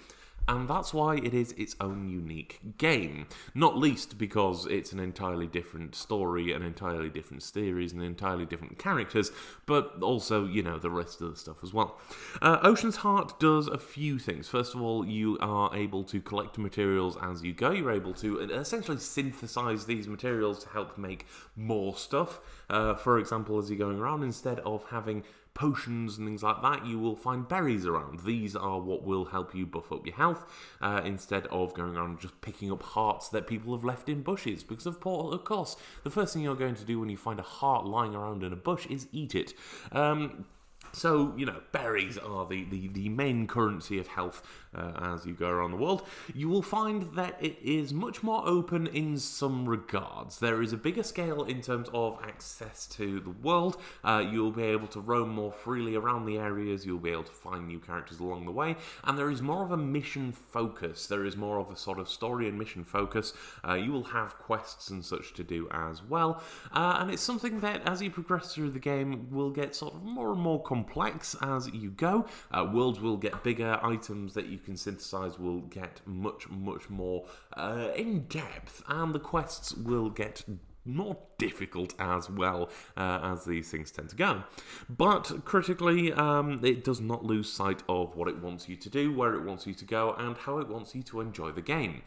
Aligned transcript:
and 0.48 0.68
that's 0.68 0.94
why 0.94 1.18
it 1.18 1.34
is 1.34 1.52
its 1.54 1.76
own 1.80 2.10
unique 2.10 2.78
game. 2.78 3.28
Not 3.54 3.78
least 3.78 4.18
because 4.18 4.66
it's 4.66 4.92
an 4.92 5.00
entirely 5.00 5.48
different 5.48 5.96
story, 5.96 6.52
an 6.52 6.62
entirely 6.62 7.10
different 7.10 7.44
series, 7.44 7.94
and 7.94 8.02
entirely 8.02 8.46
different 8.46 8.80
characters, 8.80 9.32
but 9.66 10.02
also, 10.02 10.46
you 10.46 10.64
know, 10.64 10.80
the 10.80 10.90
rest 10.90 11.22
of 11.22 11.32
the 11.32 11.38
stuff 11.38 11.64
as 11.64 11.74
well. 11.74 12.00
Uh, 12.42 12.58
Ocean's 12.64 12.98
Heart 12.98 13.40
does 13.40 13.68
a 13.68 13.78
few 13.78 14.20
things. 14.20 14.48
First 14.48 14.76
of 14.76 14.82
all, 14.82 15.06
you 15.06 15.38
are 15.42 15.76
able 15.76 16.04
to 16.06 16.20
collect 16.22 16.58
materials 16.58 17.18
as 17.22 17.44
you 17.44 17.54
go. 17.54 17.72
You're 17.72 17.92
able 17.92 18.14
to 18.16 18.40
essentially 18.40 18.98
synthesize 18.98 19.86
these 19.86 20.08
materials 20.08 20.64
to 20.64 20.70
help 20.70 20.98
make 20.98 21.26
more 21.56 21.96
stuff. 21.96 22.40
Uh, 22.70 22.96
for 22.96 23.20
example, 23.20 23.58
as 23.58 23.70
you're 23.70 23.80
going 23.80 24.00
around, 24.00 24.24
instead 24.24 24.60
of 24.60 24.86
having 24.90 25.24
potions 25.60 26.18
and 26.18 26.26
things 26.26 26.42
like 26.42 26.62
that, 26.62 26.86
you 26.86 26.98
will 26.98 27.18
find 27.18 27.46
berries 27.46 27.86
around. 27.86 28.22
These 28.22 28.56
are 28.56 28.80
what 28.80 29.04
will 29.04 29.26
help 29.26 29.54
you 29.54 29.66
buff 29.66 29.92
up 29.92 30.06
your 30.06 30.16
health 30.16 30.46
uh, 30.82 31.02
instead 31.04 31.48
of 31.48 31.74
going 31.74 31.98
around 31.98 32.22
just 32.22 32.40
picking 32.40 32.72
up 32.72 32.82
hearts 32.82 33.28
that 33.30 33.46
people 33.46 33.76
have 33.76 33.84
left 33.84 34.08
in 34.08 34.22
bushes. 34.22 34.64
Because, 34.64 34.86
of, 34.86 35.02
poor, 35.02 35.34
of 35.34 35.44
course, 35.44 35.76
the 36.06 36.10
first 36.10 36.34
thing 36.34 36.44
you're 36.44 36.56
going 36.56 36.76
to 36.76 36.86
do 36.86 37.00
when 37.02 37.10
you 37.10 37.18
find 37.18 37.40
a 37.40 37.44
heart 37.44 37.86
lying 37.86 38.16
around 38.16 38.42
in 38.42 38.54
a 38.54 38.56
bush 38.56 38.88
is 38.88 39.08
eat 39.12 39.36
it. 39.36 39.54
Um, 39.92 40.46
so, 40.92 41.34
you 41.38 41.46
know, 41.46 41.62
berries 41.72 42.18
are 42.18 42.46
the, 42.46 42.66
the, 42.66 42.88
the 42.88 43.10
main 43.10 43.48
currency 43.48 44.00
of 44.00 44.08
health 44.08 44.44
uh, 44.76 44.92
as 45.02 45.26
you 45.26 45.34
go 45.34 45.50
around 45.50 45.72
the 45.72 45.78
world. 45.78 46.06
You 46.34 46.50
will 46.50 46.62
find 46.62 47.14
that 47.16 47.38
it 47.40 47.58
is 47.64 47.94
much 47.94 48.24
more 48.24 48.48
open 48.48 48.88
in 48.88 49.18
some 49.18 49.68
regards. 49.68 50.40
There 50.40 50.62
is 50.62 50.74
a 50.74 50.78
bigger 50.78 51.04
scale 51.04 51.44
in 51.44 51.62
terms 51.62 51.90
of 51.94 52.20
access 52.24 52.88
to 52.88 53.20
the 53.20 53.30
world. 53.30 53.82
Uh, 54.04 54.24
you'll 54.30 54.52
be 54.52 54.64
able 54.64 54.88
to 54.88 55.00
roam 55.00 55.30
more 55.30 55.52
freely 55.52 55.96
around 55.96 56.26
the 56.26 56.38
areas, 56.38 56.86
you'll 56.86 57.00
be 57.00 57.12
able 57.12 57.24
to 57.24 57.32
find 57.32 57.68
new 57.68 57.80
characters 57.80 58.20
along 58.20 58.46
the 58.46 58.52
way, 58.52 58.76
and 59.04 59.18
there 59.18 59.30
is 59.30 59.42
more 59.42 59.64
of 59.64 59.72
a 59.72 59.78
mission 59.78 60.32
focus. 60.32 61.08
There 61.08 61.26
is 61.26 61.36
more 61.36 61.60
of 61.60 61.72
a 61.72 61.76
sort 61.76 62.00
of 62.00 62.10
story 62.10 62.48
and 62.48 62.58
mission 62.58 62.84
focus. 62.84 63.34
Uh, 63.68 63.74
you 63.74 63.92
will 63.92 64.06
have 64.06 64.38
quests 64.38 64.90
and 64.90 65.04
such 65.04 65.34
to 65.34 65.44
do 65.44 65.68
as 65.72 66.04
well, 66.04 66.42
uh, 66.72 66.98
and 67.00 67.12
it's 67.12 67.24
something 67.24 67.60
that 67.62 67.88
as 67.88 68.02
you 68.02 68.12
progress 68.12 68.54
through 68.54 68.72
the 68.72 68.80
game 68.80 69.30
will 69.32 69.52
get 69.52 69.76
sort 69.76 69.96
of 69.96 70.04
more 70.04 70.32
and 70.32 70.42
more 70.42 70.62
complex 70.62 70.79
complex 70.80 71.36
as 71.42 71.70
you 71.74 71.90
go. 71.92 72.26
Uh, 72.52 72.68
worlds 72.72 73.00
will 73.00 73.18
get 73.18 73.44
bigger, 73.44 73.80
items 73.84 74.34
that 74.34 74.48
you 74.48 74.58
can 74.58 74.78
synthesize 74.78 75.38
will 75.38 75.62
get 75.62 76.02
much, 76.06 76.50
much 76.50 76.90
more 76.90 77.26
uh, 77.58 77.90
in 77.96 78.26
depth, 78.28 78.82
and 78.88 79.14
the 79.14 79.20
quests 79.20 79.74
will 79.74 80.10
get 80.10 80.44
more 80.86 81.18
difficult 81.38 81.94
as 82.00 82.30
well 82.30 82.70
uh, 82.96 83.20
as 83.22 83.46
these 83.46 83.70
things 83.70 83.92
tend 83.92 84.10
to 84.10 84.16
go. 84.16 84.44
But 84.90 85.44
critically, 85.44 86.14
um, 86.14 86.62
it 86.64 86.84
does 86.84 87.02
not 87.02 87.26
lose 87.26 87.52
sight 87.52 87.84
of 87.90 88.16
what 88.16 88.28
it 88.30 88.40
wants 88.40 88.70
you 88.70 88.78
to 88.78 88.90
do, 88.90 89.14
where 89.14 89.34
it 89.36 89.44
wants 89.44 89.68
you 89.68 89.74
to 89.74 89.86
go, 89.86 90.14
and 90.18 90.38
how 90.38 90.60
it 90.60 90.70
wants 90.70 90.96
you 90.96 91.04
to 91.04 91.20
enjoy 91.20 91.52
the 91.52 91.62
game. 91.62 92.04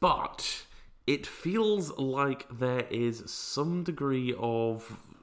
But 0.00 0.64
it 1.06 1.26
feels 1.26 1.96
like 1.96 2.46
there 2.50 2.86
is 2.90 3.22
some 3.26 3.84
degree 3.84 4.34
of 4.38 5.13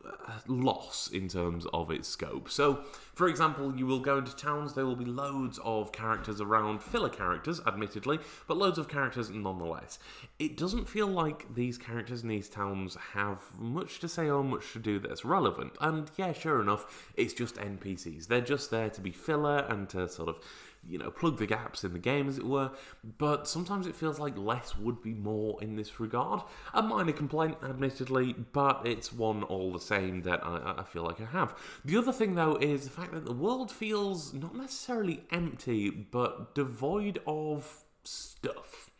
loss 0.47 1.07
in 1.11 1.27
terms 1.27 1.65
of 1.73 1.91
its 1.91 2.07
scope. 2.07 2.49
So, 2.49 2.83
for 3.21 3.27
example, 3.27 3.71
you 3.77 3.85
will 3.85 3.99
go 3.99 4.17
into 4.17 4.35
towns, 4.35 4.73
there 4.73 4.87
will 4.87 4.95
be 4.95 5.05
loads 5.05 5.59
of 5.63 5.91
characters 5.91 6.41
around, 6.41 6.81
filler 6.81 7.07
characters, 7.07 7.61
admittedly, 7.67 8.17
but 8.47 8.57
loads 8.57 8.79
of 8.79 8.87
characters 8.87 9.29
nonetheless. 9.29 9.99
It 10.39 10.57
doesn't 10.57 10.89
feel 10.89 11.05
like 11.05 11.53
these 11.53 11.77
characters 11.77 12.23
in 12.23 12.29
these 12.29 12.49
towns 12.49 12.97
have 13.13 13.43
much 13.59 13.99
to 13.99 14.07
say 14.07 14.27
or 14.27 14.43
much 14.43 14.73
to 14.73 14.79
do 14.79 14.97
that's 14.97 15.23
relevant. 15.23 15.73
And 15.79 16.09
yeah, 16.17 16.33
sure 16.33 16.59
enough, 16.63 17.11
it's 17.15 17.35
just 17.35 17.57
NPCs. 17.57 18.25
They're 18.25 18.41
just 18.41 18.71
there 18.71 18.89
to 18.89 19.01
be 19.01 19.11
filler 19.11 19.67
and 19.69 19.87
to 19.89 20.09
sort 20.09 20.27
of 20.27 20.39
you 20.87 20.97
know, 20.97 21.11
plug 21.11 21.37
the 21.37 21.45
gaps 21.45 21.83
in 21.83 21.93
the 21.93 21.99
game, 21.99 22.27
as 22.27 22.37
it 22.37 22.45
were. 22.45 22.71
But 23.17 23.47
sometimes 23.47 23.85
it 23.85 23.95
feels 23.95 24.19
like 24.19 24.37
less 24.37 24.75
would 24.75 25.01
be 25.01 25.13
more 25.13 25.61
in 25.61 25.75
this 25.75 25.99
regard. 25.99 26.41
A 26.73 26.81
minor 26.81 27.11
complaint, 27.11 27.57
admittedly, 27.63 28.33
but 28.51 28.81
it's 28.85 29.13
one 29.13 29.43
all 29.43 29.71
the 29.71 29.79
same 29.79 30.23
that 30.23 30.43
I, 30.43 30.75
I 30.79 30.83
feel 30.83 31.03
like 31.03 31.21
I 31.21 31.25
have. 31.25 31.53
The 31.85 31.97
other 31.97 32.11
thing, 32.11 32.35
though, 32.35 32.55
is 32.55 32.85
the 32.85 32.89
fact 32.89 33.10
that 33.11 33.25
the 33.25 33.33
world 33.33 33.72
feels 33.72 34.33
not 34.33 34.55
necessarily 34.55 35.23
empty, 35.31 35.89
but 35.89 36.55
devoid 36.55 37.22
of 37.25 37.83
stuff. 38.03 38.91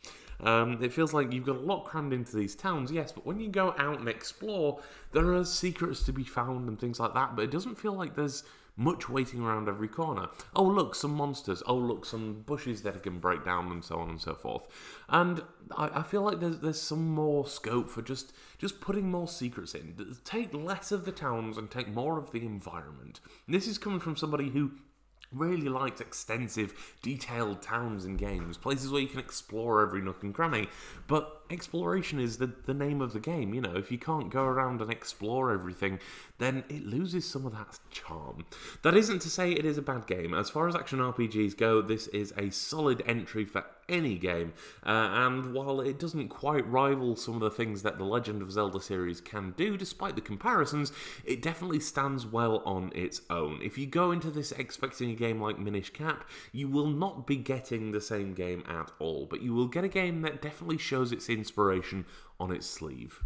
Um, 0.42 0.84
it 0.84 0.92
feels 0.92 1.14
like 1.14 1.32
you've 1.32 1.46
got 1.46 1.58
a 1.58 1.60
lot 1.60 1.86
crammed 1.86 2.14
into 2.14 2.36
these 2.36 2.56
towns, 2.56 2.92
yes, 2.92 3.12
but 3.12 3.26
when 3.26 3.40
you 3.40 3.50
go 3.50 3.76
out 3.78 4.00
and 4.00 4.10
explore, 4.10 4.82
there 5.12 5.34
are 5.34 5.46
secrets 5.46 6.04
to 6.04 6.12
be 6.12 6.24
found 6.24 6.68
and 6.68 6.80
things 6.80 7.00
like 7.00 7.14
that, 7.14 7.36
but 7.36 7.44
it 7.44 7.52
doesn't 7.52 7.80
feel 7.80 7.94
like 7.94 8.16
there's 8.16 8.44
much 8.76 9.10
waiting 9.10 9.42
around 9.42 9.68
every 9.68 9.88
corner. 9.88 10.28
Oh, 10.56 10.64
look, 10.64 10.96
some 10.96 11.14
monsters. 11.14 11.62
Oh, 11.68 11.76
look, 11.76 12.06
some 12.06 12.42
bushes 12.46 12.82
that 12.84 12.96
I 12.96 13.00
can 13.00 13.20
break 13.20 13.44
down, 13.44 13.72
and 13.72 13.84
so 13.84 14.00
on 14.00 14.10
and 14.10 14.22
so 14.22 14.34
forth. 14.34 14.68
And 15.10 15.44
I, 15.78 16.00
I 16.00 16.04
feel 16.04 16.22
like 16.22 16.40
there's 16.40 16.60
there's 16.60 16.82
some 16.82 17.10
more 17.10 17.46
scope 17.46 17.90
for 17.90 18.02
just 18.02 18.34
just 18.58 18.82
putting 18.82 19.12
more 19.12 19.28
secrets 19.28 19.76
in. 19.76 20.16
Take 20.24 20.54
less 20.54 20.92
of 20.92 21.06
the 21.06 21.12
towns 21.12 21.58
and 21.58 21.70
take 21.70 21.90
more 21.90 22.18
of 22.18 22.32
the 22.32 22.46
environment. 22.46 23.20
And 23.46 23.56
this 23.56 23.68
is 23.68 23.78
coming 23.78 24.00
from 24.00 24.16
somebody 24.16 24.50
who 24.50 24.72
really 25.32 25.70
liked 25.70 26.02
extensive, 26.02 26.96
detailed 27.02 27.62
towns 27.62 28.06
and 28.06 28.18
games, 28.18 28.58
places 28.58 28.92
where 28.92 29.02
you 29.02 29.08
can 29.08 29.20
explore 29.20 29.82
every 29.82 30.02
nook 30.02 30.24
and 30.24 30.34
cranny. 30.34 30.68
But 31.08 31.41
exploration 31.52 32.20
is 32.20 32.38
the, 32.38 32.52
the 32.66 32.74
name 32.74 33.02
of 33.02 33.14
the 33.14 33.20
game. 33.20 33.54
You 33.54 33.62
know, 33.62 33.76
if 33.76 33.92
you 33.92 33.98
can't 33.98 34.30
go 34.30 34.44
around 34.44 34.82
and 34.82 34.92
explore 34.92 35.52
everything, 35.52 36.00
then 36.38 36.64
it 36.70 36.86
loses 36.86 37.28
some 37.28 37.46
of 37.46 37.54
that 37.54 37.80
charm. 37.92 38.46
That 38.82 38.96
isn't 38.96 39.22
to 39.22 39.30
say 39.30 39.52
it 39.52 39.66
is 39.66 39.78
a 39.78 39.82
bad 39.82 40.08
game. 40.08 40.34
As 40.34 40.50
far 40.50 40.68
as 40.68 40.76
action 40.76 41.00
RPGs 41.00 41.58
go, 41.58 41.82
this 41.82 42.08
is 42.08 42.34
a 42.38 42.50
solid 42.50 43.04
entry 43.06 43.46
for 43.46 43.66
any 43.92 44.18
game. 44.18 44.54
Uh, 44.86 44.90
and 45.12 45.54
while 45.54 45.82
it 45.82 46.00
doesn't 46.00 46.30
quite 46.30 46.68
rival 46.68 47.16
some 47.16 47.36
of 47.36 47.42
the 47.42 47.52
things 47.52 47.84
that 47.84 47.98
the 47.98 48.04
Legend 48.04 48.42
of 48.42 48.52
Zelda 48.52 48.82
series 48.82 49.22
can 49.22 49.52
do, 49.52 49.78
despite 49.78 50.16
the 50.16 50.22
comparisons, 50.22 50.92
it 51.26 51.42
definitely 51.42 51.80
stands 51.80 52.26
well 52.26 52.60
on 52.66 52.92
its 52.96 53.22
own. 53.30 53.60
If 53.62 53.78
you 53.78 53.86
go 53.86 54.12
into 54.12 54.32
this 54.32 54.52
expecting 54.54 55.12
a 55.12 55.16
game 55.16 55.42
like 55.42 55.60
Minish 55.60 55.92
Cap, 55.92 56.28
you 56.52 56.70
will 56.70 56.88
not 56.88 57.28
be 57.28 57.36
getting 57.36 57.92
the 57.92 58.02
same 58.02 58.34
game 58.34 58.64
at 58.68 58.92
all, 59.00 59.26
but 59.26 59.42
you 59.42 59.54
will 59.54 59.68
get 59.68 59.84
a 59.84 59.90
game 59.90 60.22
that 60.22 60.42
definitely 60.42 60.78
shows 60.78 61.12
its 61.12 61.30
inspiration 61.42 62.06
on 62.40 62.52
its 62.52 62.68
sleeve. 62.68 63.24